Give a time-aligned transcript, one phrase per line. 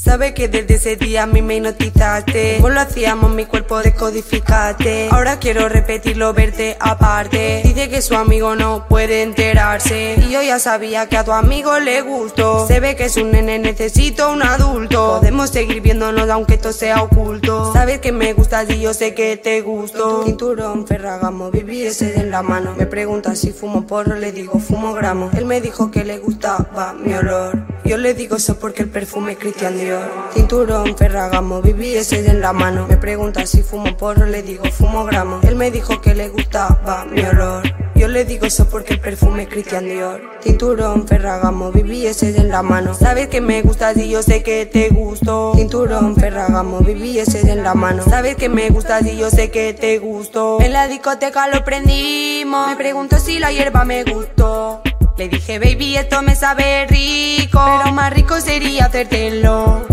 [0.00, 2.56] Sabe que desde ese día a mí me hipnotizaste.
[2.56, 7.62] Como lo hacíamos mi cuerpo descodificaste Ahora quiero repetirlo, verte aparte.
[7.64, 10.14] Dice que su amigo no puede enterarse.
[10.24, 12.66] Y yo ya sabía que a tu amigo le gustó.
[12.68, 15.18] Se ve que es un nene, necesito un adulto.
[15.18, 17.72] Podemos seguir viéndonos aunque esto sea oculto.
[17.72, 20.22] Sabes que me gustas y yo sé que te gusto.
[20.24, 22.74] Cinturón, Ferragamo, viví ese en la mano.
[22.78, 25.30] Me pregunta si fumo porro, le digo fumo gramo.
[25.36, 29.32] Él me dijo que le gustaba mi olor Yo le digo eso porque el perfume
[29.32, 30.10] es Christian Dior.
[30.34, 32.86] Cinturón, Ferragamo, viví ese en la mano.
[32.86, 37.06] Me pregunta si fumo porro, le digo fumo gramo Él me dijo que le gustaba
[37.06, 37.62] mi olor.
[37.94, 40.20] Yo le digo eso porque el perfume es Christian Dior.
[40.42, 42.92] Cinturón, Ferragamo, viví ese en la mano.
[42.92, 45.54] Sabes que me gustas y yo sé que te gusto.
[45.56, 48.04] Cinturón, Ferragamo, viví ese en la mano.
[48.04, 50.58] Sabes que me gustas y yo sé que te gusto.
[50.60, 52.68] En la discoteca lo prendimos.
[52.68, 54.82] Me pregunto si la hierba me gustó
[55.18, 59.84] Le dije baby esto me sabe rico Pero más rico sería hacértelo.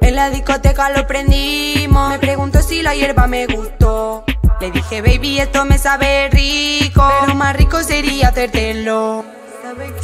[0.00, 2.10] En la discoteca lo prendimos.
[2.10, 4.24] Me pregunto si la hierba me gustó.
[4.60, 9.24] Le dije, baby, esto me sabe rico, pero más rico sería hacértelo.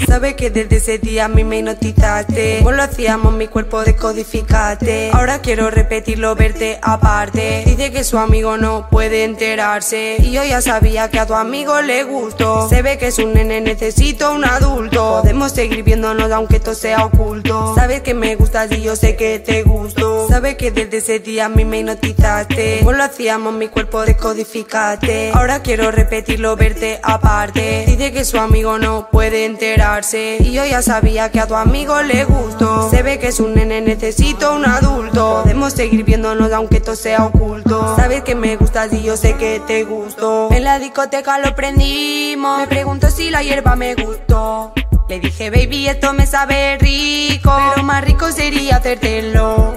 [0.07, 2.59] Sabe que desde ese día a mí me hipnotizaste.
[2.59, 7.65] Como lo hacíamos mi cuerpo descodificaste Ahora quiero repetirlo, verte aparte.
[7.67, 10.17] Dice que su amigo no puede enterarse.
[10.21, 12.69] Y yo ya sabía que a tu amigo le gustó.
[12.69, 15.21] Se ve que es un nene, necesito un adulto.
[15.23, 17.75] Podemos seguir viéndonos aunque esto sea oculto.
[17.75, 20.29] Sabes que me gustas y yo sé que te gusto.
[20.29, 22.79] Sabe que desde ese día a mí me hipnotizaste.
[22.79, 27.85] Como lo hacíamos mi cuerpo descodificaste Ahora quiero repetirlo, verte aparte.
[27.87, 32.03] Dice que su amigo no puede enterarse y yo ya sabía que a tu amigo
[32.03, 32.91] le gustó.
[32.91, 35.41] Se ve que es un nene, necesito un adulto.
[35.43, 37.97] Podemos seguir viéndonos aunque esto sea oculto.
[37.97, 40.51] Sabes que me gustas y yo sé que te gusto.
[40.53, 42.59] En la discoteca lo prendimos.
[42.59, 44.75] Me pregunto si la hierba me gustó.
[45.09, 47.51] Le dije baby esto me sabe rico.
[47.75, 49.77] Pero más rico sería hacértelo.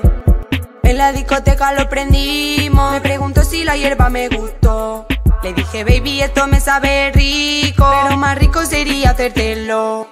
[0.83, 2.91] En la discoteca lo prendimos.
[2.91, 5.05] Me pregunto si la hierba me gustó
[5.43, 10.07] le dije, baby, esto me sabe rico, pero más rico sería hacértelo.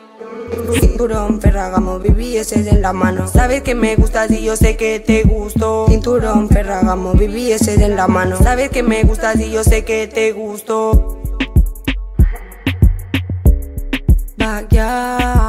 [0.80, 3.28] Cinturón, Ferragamo, viví ese en la mano.
[3.28, 5.86] Sabes que me gustas y yo sé que te gusto.
[5.90, 8.38] Cinturón, Ferragamo, viví ese en la mano.
[8.38, 11.20] Sabes que me gustas y yo sé que te gusto.
[14.38, 15.47] Backyard